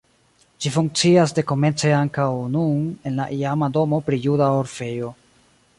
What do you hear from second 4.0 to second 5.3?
pri juda orfejo.